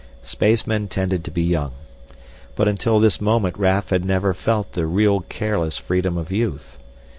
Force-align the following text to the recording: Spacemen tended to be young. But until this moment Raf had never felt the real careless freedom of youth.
Spacemen 0.23 0.87
tended 0.87 1.23
to 1.25 1.29
be 1.29 1.43
young. 1.43 1.73
But 2.55 2.67
until 2.67 2.99
this 2.99 3.21
moment 3.21 3.59
Raf 3.59 3.91
had 3.91 4.03
never 4.03 4.33
felt 4.33 4.71
the 4.71 4.87
real 4.87 5.19
careless 5.19 5.77
freedom 5.77 6.17
of 6.17 6.31
youth. 6.31 6.79